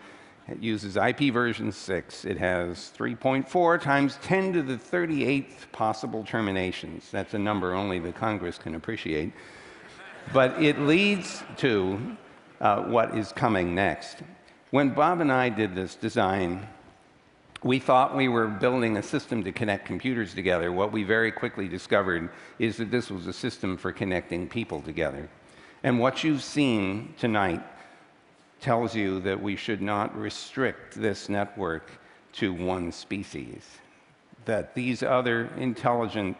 uses 0.60 0.96
IP 0.96 1.32
version 1.32 1.72
6. 1.72 2.24
It 2.24 2.38
has 2.38 2.92
3.4 2.96 3.82
times 3.82 4.20
10 4.22 4.52
to 4.52 4.62
the 4.62 4.76
38th 4.76 5.72
possible 5.72 6.22
terminations. 6.22 7.10
That's 7.10 7.34
a 7.34 7.40
number 7.40 7.74
only 7.74 7.98
the 7.98 8.12
Congress 8.12 8.56
can 8.56 8.76
appreciate. 8.76 9.32
But 10.32 10.62
it 10.62 10.78
leads 10.80 11.42
to 11.58 12.16
uh, 12.60 12.82
what 12.82 13.16
is 13.16 13.32
coming 13.32 13.74
next. 13.74 14.18
When 14.70 14.90
Bob 14.90 15.20
and 15.20 15.32
I 15.32 15.48
did 15.48 15.74
this 15.74 15.94
design, 15.94 16.66
we 17.62 17.78
thought 17.78 18.16
we 18.16 18.28
were 18.28 18.46
building 18.46 18.96
a 18.96 19.02
system 19.02 19.42
to 19.44 19.52
connect 19.52 19.86
computers 19.86 20.34
together. 20.34 20.72
What 20.72 20.92
we 20.92 21.04
very 21.04 21.32
quickly 21.32 21.68
discovered 21.68 22.30
is 22.58 22.76
that 22.76 22.90
this 22.90 23.10
was 23.10 23.26
a 23.26 23.32
system 23.32 23.76
for 23.76 23.92
connecting 23.92 24.48
people 24.48 24.82
together. 24.82 25.28
And 25.82 25.98
what 25.98 26.24
you've 26.24 26.42
seen 26.42 27.14
tonight 27.18 27.62
tells 28.60 28.94
you 28.94 29.20
that 29.20 29.40
we 29.40 29.56
should 29.56 29.82
not 29.82 30.16
restrict 30.18 30.94
this 30.94 31.28
network 31.28 31.90
to 32.32 32.52
one 32.52 32.92
species, 32.92 33.64
that 34.44 34.74
these 34.74 35.02
other 35.02 35.50
intelligent, 35.56 36.36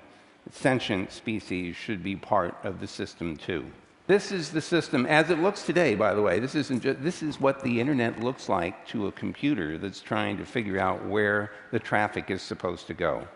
sentient 0.50 1.12
species 1.12 1.76
should 1.76 2.03
be 2.03 2.17
part 2.17 2.57
of 2.62 2.81
the 2.81 2.87
system 2.87 3.37
too. 3.37 3.65
This 4.07 4.31
is 4.31 4.53
the 4.53 4.61
system 4.61 5.05
as 5.05 5.31
it 5.31 5.41
looks 5.41 5.65
today, 5.65 5.97
by 5.97 6.15
the 6.15 6.23
way. 6.23 6.38
This, 6.38 6.55
isn't 6.55 6.81
ju- 6.81 6.97
this 7.00 7.25
is 7.25 7.41
what 7.41 7.62
the 7.62 7.81
internet 7.81 8.21
looks 8.21 8.49
like 8.49 8.87
to 8.88 9.09
a 9.09 9.12
computer 9.12 9.79
that's 9.79 10.00
trying 10.00 10.37
to 10.37 10.47
figure 10.47 10.79
out 10.79 11.05
where 11.05 11.50
the 11.73 11.81
traffic 11.81 12.31
is 12.31 12.41
supposed 12.41 12.87
to 12.87 12.95
go. 12.95 13.26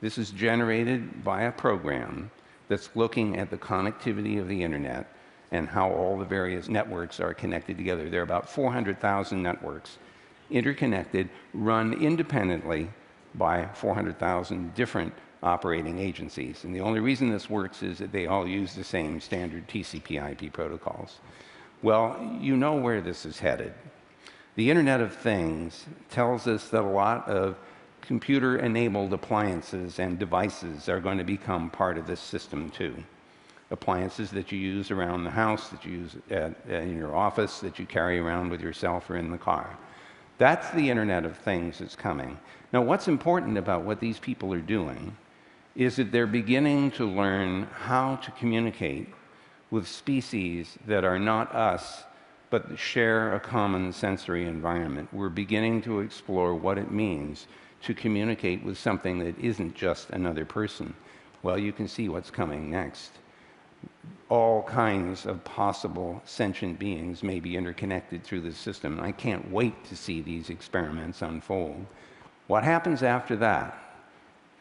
This 0.00 0.18
is 0.18 0.30
generated 0.30 1.22
by 1.22 1.42
a 1.42 1.52
program 1.52 2.30
that's 2.68 2.90
looking 2.96 3.38
at 3.38 3.50
the 3.50 3.56
connectivity 3.56 4.40
of 4.40 4.48
the 4.48 4.64
internet 4.64 5.06
and 5.52 5.68
how 5.68 5.92
all 5.92 6.18
the 6.18 6.24
various 6.24 6.68
networks 6.68 7.20
are 7.20 7.32
connected 7.32 7.76
together. 7.76 8.10
There 8.10 8.20
are 8.20 8.24
about 8.24 8.50
400,000 8.50 9.40
networks 9.40 9.98
interconnected, 10.50 11.28
run 11.54 11.92
independently 11.92 12.90
by 13.36 13.68
400,000 13.74 14.74
different 14.74 15.14
operating 15.46 15.98
agencies. 15.98 16.64
And 16.64 16.74
the 16.74 16.80
only 16.80 17.00
reason 17.00 17.30
this 17.30 17.48
works 17.48 17.82
is 17.82 17.98
that 17.98 18.12
they 18.12 18.26
all 18.26 18.46
use 18.46 18.74
the 18.74 18.84
same 18.84 19.20
standard 19.20 19.68
TCP/IP 19.68 20.52
protocols. 20.52 21.20
Well, 21.82 22.38
you 22.40 22.56
know 22.56 22.74
where 22.74 23.00
this 23.00 23.24
is 23.24 23.38
headed. 23.38 23.72
The 24.56 24.70
Internet 24.70 25.00
of 25.00 25.14
Things 25.14 25.86
tells 26.10 26.46
us 26.46 26.68
that 26.70 26.82
a 26.82 26.86
lot 26.86 27.28
of 27.28 27.56
computer 28.00 28.56
enabled 28.58 29.12
appliances 29.12 29.98
and 29.98 30.18
devices 30.18 30.88
are 30.88 31.00
going 31.00 31.18
to 31.18 31.24
become 31.24 31.70
part 31.70 31.98
of 31.98 32.06
this 32.06 32.20
system 32.20 32.70
too. 32.70 32.96
Appliances 33.70 34.30
that 34.30 34.50
you 34.52 34.58
use 34.58 34.90
around 34.90 35.24
the 35.24 35.30
house, 35.30 35.68
that 35.68 35.84
you 35.84 35.92
use 35.92 36.16
at, 36.30 36.54
in 36.68 36.96
your 36.96 37.14
office, 37.14 37.60
that 37.60 37.78
you 37.78 37.86
carry 37.86 38.18
around 38.18 38.50
with 38.50 38.60
yourself 38.60 39.10
or 39.10 39.16
in 39.16 39.30
the 39.30 39.38
car. 39.38 39.76
That's 40.38 40.70
the 40.70 40.88
Internet 40.88 41.24
of 41.24 41.36
Things 41.36 41.78
that's 41.78 41.96
coming. 41.96 42.38
Now, 42.72 42.82
what's 42.82 43.08
important 43.08 43.58
about 43.58 43.82
what 43.82 44.00
these 44.00 44.18
people 44.18 44.52
are 44.52 44.60
doing 44.60 45.16
is 45.76 45.96
that 45.96 46.10
they're 46.10 46.26
beginning 46.26 46.90
to 46.90 47.04
learn 47.04 47.64
how 47.64 48.16
to 48.16 48.30
communicate 48.32 49.08
with 49.70 49.86
species 49.86 50.78
that 50.86 51.04
are 51.04 51.18
not 51.18 51.54
us, 51.54 52.04
but 52.48 52.78
share 52.78 53.34
a 53.34 53.40
common 53.40 53.92
sensory 53.92 54.46
environment. 54.46 55.08
We're 55.12 55.28
beginning 55.28 55.82
to 55.82 56.00
explore 56.00 56.54
what 56.54 56.78
it 56.78 56.90
means 56.90 57.46
to 57.82 57.92
communicate 57.92 58.64
with 58.64 58.78
something 58.78 59.18
that 59.18 59.38
isn't 59.38 59.74
just 59.74 60.10
another 60.10 60.46
person. 60.46 60.94
Well, 61.42 61.58
you 61.58 61.72
can 61.72 61.88
see 61.88 62.08
what's 62.08 62.30
coming 62.30 62.70
next. 62.70 63.10
All 64.30 64.62
kinds 64.62 65.26
of 65.26 65.44
possible 65.44 66.22
sentient 66.24 66.78
beings 66.78 67.22
may 67.22 67.38
be 67.38 67.56
interconnected 67.56 68.24
through 68.24 68.40
this 68.40 68.56
system. 68.56 68.98
I 68.98 69.12
can't 69.12 69.50
wait 69.52 69.84
to 69.84 69.96
see 69.96 70.22
these 70.22 70.48
experiments 70.48 71.20
unfold. 71.20 71.84
What 72.46 72.64
happens 72.64 73.02
after 73.02 73.36
that? 73.36 73.78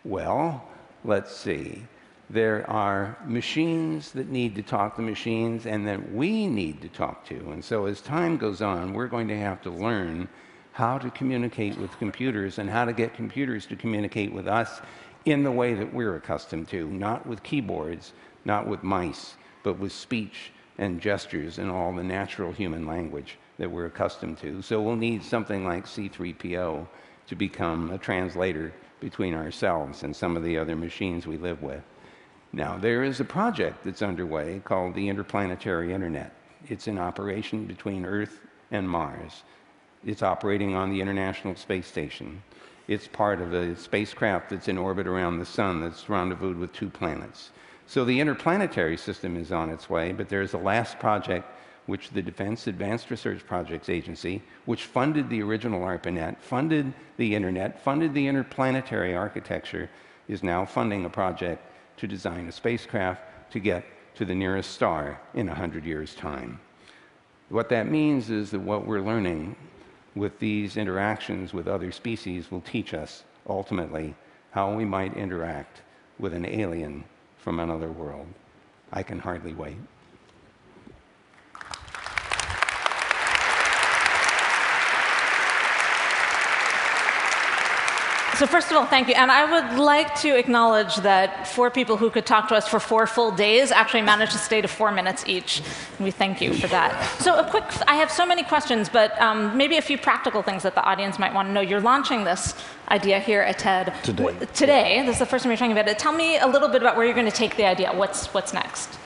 Well, 0.04 0.68
let's 1.06 1.36
see. 1.36 1.84
There 2.30 2.68
are 2.70 3.18
machines 3.26 4.12
that 4.14 4.30
need 4.30 4.56
to 4.56 4.64
talk 4.64 4.96
to 4.96 5.02
machines 5.02 5.68
and 5.68 5.88
that 5.88 6.12
we 6.12 6.48
need 6.48 6.82
to 6.82 6.90
talk 6.90 7.26
to. 7.28 7.52
And 7.52 7.64
so 7.64 7.86
as 7.86 8.02
time 8.02 8.38
goes 8.38 8.62
on, 8.62 8.94
we're 8.94 9.08
going 9.08 9.28
to 9.28 9.38
have 9.38 9.62
to 9.62 9.70
learn 9.70 10.28
how 10.72 10.98
to 10.98 11.10
communicate 11.12 11.78
with 11.78 11.98
computers 12.00 12.58
and 12.58 12.70
how 12.70 12.84
to 12.84 12.94
get 12.94 13.14
computers 13.14 13.66
to 13.68 13.76
communicate 13.76 14.34
with 14.34 14.48
us 14.48 14.82
in 15.26 15.44
the 15.44 15.52
way 15.52 15.76
that 15.76 15.94
we're 15.94 16.16
accustomed 16.16 16.68
to, 16.70 16.88
not 16.90 17.26
with 17.28 17.44
keyboards, 17.44 18.14
not 18.44 18.68
with 18.68 18.84
mice, 18.84 19.36
but 19.64 19.78
with 19.80 19.92
speech 19.92 20.52
and 20.78 21.00
gestures 21.00 21.60
and 21.60 21.70
all 21.70 21.94
the 21.94 22.04
natural 22.04 22.52
human 22.52 22.86
language 22.86 23.38
that 23.58 23.70
we're 23.70 23.86
accustomed 23.86 24.38
to. 24.40 24.62
So 24.62 24.82
we'll 24.82 24.96
need 24.96 25.24
something 25.24 25.64
like 25.64 25.86
C3PO 25.86 26.88
to 27.28 27.36
become 27.36 27.92
a 27.92 27.98
translator 27.98 28.74
between 29.00 29.34
ourselves 29.34 30.04
and 30.04 30.16
some 30.16 30.38
of 30.38 30.44
the 30.44 30.58
other 30.58 30.76
machines 30.76 31.28
we 31.28 31.38
live 31.38 31.62
with. 31.62 31.84
Now, 32.54 32.78
there 32.78 33.04
is 33.04 33.20
a 33.20 33.26
project 33.26 33.84
that's 33.84 34.02
underway 34.02 34.62
called 34.64 34.96
the 34.96 35.10
Interplanetary 35.10 35.94
Internet. 35.94 36.34
It's 36.68 36.88
in 36.88 36.98
operation 36.98 37.66
between 37.66 38.06
Earth 38.06 38.40
and 38.72 38.90
Mars. 38.90 39.44
It's 40.06 40.24
operating 40.24 40.76
on 40.76 40.90
the 40.90 41.02
International 41.02 41.56
Space 41.56 41.88
Station. 41.88 42.42
It's 42.88 43.08
part 43.08 43.42
of 43.42 43.54
a 43.54 43.76
spacecraft 43.76 44.52
that's 44.52 44.68
in 44.68 44.78
orbit 44.78 45.08
around 45.08 45.40
the 45.40 45.46
Sun 45.46 45.82
that's 45.82 46.08
rendezvoused 46.08 46.58
with 46.58 46.72
two 46.72 46.90
planets. 46.90 47.52
So 47.88 48.06
the 48.06 48.20
interplanetary 48.20 48.98
system 48.98 49.36
is 49.36 49.52
on 49.52 49.70
its 49.70 49.90
way, 49.90 50.12
but 50.12 50.30
there's 50.30 50.54
a 50.54 50.58
last 50.58 51.00
project 51.00 51.50
which 51.86 52.10
the 52.10 52.22
Defense 52.22 52.68
Advanced 52.68 53.12
Research 53.12 53.46
Projects 53.46 53.90
Agency, 53.90 54.42
which 54.66 54.86
funded 54.86 55.30
the 55.30 55.42
original 55.42 55.84
ARPANET, 55.84 56.40
funded 56.40 56.94
the 57.18 57.36
internet, 57.36 57.84
funded 57.84 58.14
the 58.14 58.28
interplanetary 58.28 59.16
architecture, 59.16 59.90
is 60.28 60.42
now 60.42 60.66
funding 60.66 61.06
a 61.06 61.10
project 61.10 61.64
to 61.98 62.08
design 62.08 62.48
a 62.48 62.52
spacecraft 62.52 63.22
to 63.52 63.60
get 63.60 63.86
to 64.16 64.26
the 64.26 64.36
nearest 64.36 64.72
star 64.72 65.20
in 65.34 65.48
100 65.48 65.86
years' 65.86 66.16
time. 66.16 66.60
What 67.50 67.70
that 67.70 67.90
means 67.92 68.30
is 68.30 68.52
that 68.52 68.60
what 68.60 68.88
we're 68.88 69.02
learning 69.02 69.56
with 70.16 70.40
these 70.40 70.78
interactions 70.78 71.54
with 71.54 71.68
other 71.68 71.92
species 71.92 72.50
will 72.50 72.62
teach 72.62 72.94
us 72.94 73.24
ultimately 73.48 74.16
how 74.52 74.74
we 74.74 74.86
might 74.86 75.16
interact 75.16 75.82
with 76.18 76.34
an 76.34 76.46
alien 76.46 77.04
from 77.38 77.60
another 77.60 77.92
world. 77.92 78.28
I 78.92 79.04
can 79.04 79.20
hardly 79.20 79.54
wait. 79.54 79.78
So 88.36 88.46
first 88.46 88.70
of 88.70 88.76
all, 88.76 88.86
thank 88.86 89.08
you. 89.08 89.14
And 89.14 89.32
I 89.32 89.50
would 89.50 89.80
like 89.80 90.14
to 90.16 90.38
acknowledge 90.38 90.98
that 90.98 91.48
four 91.48 91.72
people 91.72 91.96
who 91.96 92.10
could 92.10 92.26
talk 92.26 92.50
to 92.50 92.56
us 92.56 92.68
for 92.68 92.82
four 92.82 93.08
full 93.08 93.32
days 93.32 93.72
actually 93.72 94.02
managed 94.02 94.34
to 94.34 94.38
stay 94.38 94.60
to 94.60 94.68
four 94.68 94.92
minutes 94.92 95.24
each. 95.26 95.62
We 96.02 96.12
thank 96.12 96.42
you 96.42 96.54
for 96.54 96.68
that. 96.68 96.92
So 97.22 97.40
a 97.40 97.50
quick, 97.50 97.64
I 97.88 97.96
have 97.96 98.12
so 98.12 98.26
many 98.26 98.44
questions, 98.44 98.90
but 98.90 99.20
um, 99.22 99.56
maybe 99.56 99.78
a 99.78 99.82
few 99.82 99.98
practical 99.98 100.42
things 100.42 100.64
that 100.64 100.76
the 100.76 100.84
audience 100.84 101.18
might 101.18 101.34
want 101.34 101.48
to 101.48 101.54
know. 101.54 101.62
You're 101.62 101.80
launching 101.80 102.26
this 102.26 102.56
idea 102.90 103.20
here 103.20 103.42
at 103.42 103.58
TED 103.58 103.94
Today. 104.04 104.36
Today. 104.54 105.04
This 105.06 105.16
is 105.16 105.20
the 105.20 105.26
first 105.26 105.44
time 105.44 105.52
you're 105.52 105.58
talking 105.58 105.72
about 105.72 105.88
it. 105.88 105.98
Tell 105.98 106.12
me 106.12 106.38
a 106.38 106.48
little 106.48 106.68
bit 106.68 106.82
about 106.82 106.98
where 106.98 107.06
you're 107.06 107.16
going 107.16 107.32
to 107.32 107.32
take 107.32 107.56
the 107.56 107.66
idea. 107.66 107.94
What's 107.94 108.34
what's 108.34 108.54
next? 108.54 109.00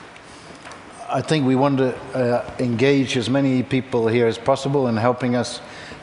I 1.07 1.21
think 1.21 1.45
we 1.45 1.55
want 1.55 1.77
to 1.77 1.95
uh, 2.13 2.55
engage 2.59 3.15
as 3.15 3.29
many 3.29 3.63
people 3.63 4.07
here 4.07 4.27
as 4.27 4.37
possible 4.37 4.87
in 4.87 4.97
helping 4.97 5.35
us 5.35 5.59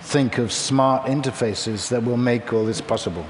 think 0.07 0.39
of 0.39 0.53
smart 0.53 1.07
interfaces 1.07 1.89
that 1.89 2.05
will 2.05 2.17
make 2.17 2.53
all 2.53 2.65
this 2.65 2.81
possible. 2.81 3.27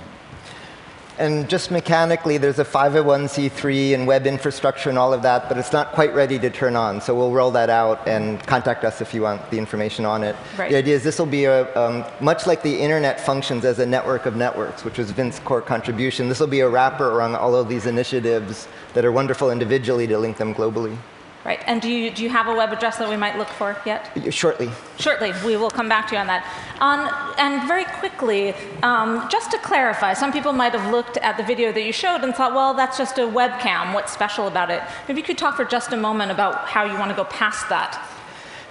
And 1.18 1.48
just 1.48 1.70
mechanically, 1.70 2.36
there's 2.36 2.58
a 2.58 2.64
501c3 2.64 3.94
and 3.94 4.06
web 4.06 4.26
infrastructure 4.26 4.90
and 4.90 4.98
all 4.98 5.14
of 5.14 5.22
that, 5.22 5.48
but 5.48 5.56
it's 5.56 5.72
not 5.72 5.92
quite 5.92 6.14
ready 6.14 6.38
to 6.38 6.50
turn 6.50 6.76
on. 6.76 7.00
So 7.00 7.14
we'll 7.14 7.32
roll 7.32 7.50
that 7.52 7.70
out 7.70 8.06
and 8.06 8.46
contact 8.46 8.84
us 8.84 9.00
if 9.00 9.14
you 9.14 9.22
want 9.22 9.50
the 9.50 9.56
information 9.56 10.04
on 10.04 10.22
it. 10.22 10.36
Right. 10.58 10.70
The 10.70 10.76
idea 10.76 10.94
is 10.94 11.02
this 11.02 11.18
will 11.18 11.24
be 11.24 11.46
a, 11.46 11.74
um, 11.74 12.04
much 12.20 12.46
like 12.46 12.62
the 12.62 12.78
internet 12.78 13.18
functions 13.18 13.64
as 13.64 13.78
a 13.78 13.86
network 13.86 14.26
of 14.26 14.36
networks, 14.36 14.84
which 14.84 14.98
was 14.98 15.10
Vint's 15.10 15.38
core 15.38 15.62
contribution. 15.62 16.28
This 16.28 16.40
will 16.40 16.46
be 16.46 16.60
a 16.60 16.68
wrapper 16.68 17.08
around 17.08 17.36
all 17.36 17.54
of 17.54 17.70
these 17.70 17.86
initiatives 17.86 18.68
that 18.92 19.06
are 19.06 19.12
wonderful 19.12 19.50
individually 19.50 20.06
to 20.08 20.18
link 20.18 20.36
them 20.36 20.54
globally. 20.54 20.98
Right. 21.46 21.60
And 21.66 21.80
do 21.80 21.88
you 21.88 22.10
do 22.10 22.24
you 22.24 22.28
have 22.30 22.48
a 22.48 22.54
web 22.56 22.72
address 22.72 22.96
that 22.98 23.08
we 23.08 23.16
might 23.16 23.38
look 23.38 23.46
for 23.46 23.80
yet? 23.86 24.10
Shortly. 24.34 24.68
Shortly, 24.98 25.32
we 25.44 25.56
will 25.56 25.70
come 25.70 25.88
back 25.88 26.08
to 26.08 26.16
you 26.16 26.20
on 26.20 26.26
that. 26.26 26.44
On, 26.80 26.98
and 27.38 27.68
very 27.68 27.84
quickly, 27.84 28.52
um, 28.82 29.28
just 29.30 29.52
to 29.52 29.58
clarify, 29.58 30.12
some 30.12 30.32
people 30.32 30.52
might 30.52 30.72
have 30.72 30.90
looked 30.90 31.18
at 31.18 31.36
the 31.36 31.44
video 31.44 31.70
that 31.70 31.82
you 31.82 31.92
showed 31.92 32.24
and 32.24 32.34
thought, 32.34 32.52
well, 32.52 32.74
that's 32.74 32.98
just 32.98 33.18
a 33.18 33.20
webcam. 33.20 33.94
What's 33.94 34.12
special 34.12 34.48
about 34.48 34.70
it? 34.70 34.82
Maybe 35.06 35.20
you 35.20 35.24
could 35.24 35.38
talk 35.38 35.54
for 35.54 35.64
just 35.64 35.92
a 35.92 35.96
moment 35.96 36.32
about 36.32 36.66
how 36.66 36.82
you 36.82 36.98
want 36.98 37.12
to 37.12 37.16
go 37.16 37.22
past 37.22 37.68
that. 37.68 38.04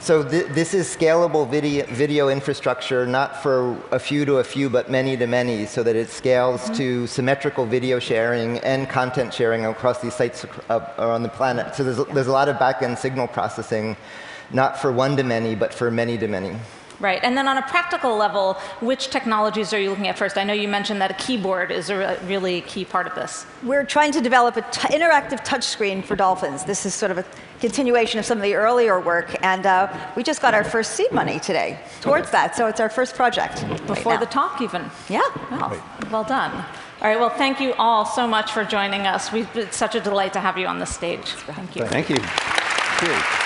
So 0.06 0.24
th- 0.24 0.46
this 0.50 0.76
is 0.76 0.86
scalable 0.86 1.50
video, 1.50 1.84
video 1.88 2.30
infrastructure, 2.30 3.08
not 3.08 3.42
for 3.42 3.76
a 3.90 3.98
few 3.98 4.24
to 4.26 4.36
a 4.36 4.44
few, 4.44 4.70
but 4.70 4.88
many 4.88 5.18
to 5.18 5.26
many, 5.26 5.66
so 5.66 5.82
that 5.82 5.96
it 5.96 6.10
scales 6.10 6.70
to 6.78 7.08
symmetrical 7.08 7.66
video 7.66 7.98
sharing 7.98 8.60
and 8.60 8.88
content 8.88 9.34
sharing 9.34 9.66
across 9.66 10.02
these 10.02 10.14
sites 10.14 10.46
uh, 10.70 10.94
around 11.00 11.24
the 11.24 11.30
planet. 11.30 11.74
So 11.74 11.84
there's, 11.84 11.98
there's 12.14 12.28
a 12.28 12.32
lot 12.32 12.50
of 12.50 12.60
back-end 12.60 13.00
signal 13.00 13.28
processing, 13.28 13.98
not 14.54 14.78
for 14.78 14.92
one 14.92 15.18
to 15.18 15.24
many, 15.24 15.56
but 15.56 15.74
for 15.74 15.90
many 15.90 16.20
to 16.20 16.28
many. 16.28 16.56
Right. 17.00 17.20
And 17.24 17.38
then 17.38 17.48
on 17.48 17.58
a 17.58 17.62
practical 17.64 18.16
level, 18.16 18.54
which 18.80 19.10
technologies 19.10 19.74
are 19.74 19.80
you 19.80 19.90
looking 19.90 20.08
at 20.08 20.18
first? 20.18 20.38
I 20.38 20.44
know 20.44 20.54
you 20.54 20.68
mentioned 20.68 21.02
that 21.02 21.12
a 21.12 21.16
keyboard 21.16 21.72
is 21.72 21.90
a 21.90 21.98
re- 21.98 22.18
really 22.26 22.62
key 22.62 22.86
part 22.86 23.06
of 23.08 23.16
this. 23.16 23.46
We're 23.64 23.84
trying 23.84 24.12
to 24.14 24.22
develop 24.22 24.56
an 24.56 24.64
interactive 24.64 25.46
touchscreen 25.46 26.04
for 26.04 26.16
dolphins. 26.16 26.64
This 26.64 26.86
is 26.86 26.94
sort 26.94 27.12
of 27.12 27.18
a 27.18 27.26
continuation 27.60 28.20
of 28.20 28.26
some 28.26 28.38
of 28.38 28.44
the 28.44 28.56
earlier 28.56 29.00
work, 29.00 29.36
and 29.44 29.66
uh, 29.66 29.92
we 30.16 30.24
just 30.24 30.42
got 30.42 30.54
our 30.54 30.64
first 30.64 30.92
seed 30.92 31.12
money 31.12 31.40
today 31.40 31.80
towards 32.02 32.32
that. 32.32 32.56
So 32.56 32.68
it's 32.68 32.80
our 32.80 32.90
first 32.90 33.16
project. 33.16 33.66
Before 33.88 34.14
now. 34.14 34.20
the 34.20 34.26
talk, 34.26 34.62
even. 34.62 34.90
Yeah. 35.10 35.22
Wow. 35.52 35.82
Well 36.12 36.24
done. 36.24 36.52
All 37.02 37.10
right. 37.10 37.20
Well, 37.20 37.30
thank 37.30 37.60
you 37.60 37.74
all 37.74 38.06
so 38.06 38.28
much 38.28 38.52
for 38.52 38.64
joining 38.64 39.02
us. 39.02 39.32
We, 39.32 39.48
it's 39.56 39.78
such 39.78 39.96
a 39.96 40.00
delight 40.00 40.34
to 40.34 40.40
have 40.40 40.58
you 40.58 40.68
on 40.68 40.80
the 40.80 40.86
stage. 40.86 41.26
Thank 41.26 41.76
you. 41.76 41.86
Thank 41.86 42.10
you. 42.10 42.18
Cheers. 43.00 43.45